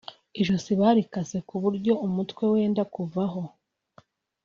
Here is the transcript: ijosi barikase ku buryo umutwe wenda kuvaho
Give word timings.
ijosi 0.39 0.71
barikase 0.81 1.37
ku 1.47 1.55
buryo 1.63 1.93
umutwe 2.07 2.43
wenda 2.53 2.83
kuvaho 2.93 3.41